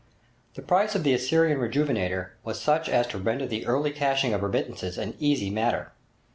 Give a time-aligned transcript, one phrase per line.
[0.55, 4.41] The price of the 'Assyrian Rejuvenator' was such as to render the early cashing of
[4.41, 5.91] remittances an easy matter.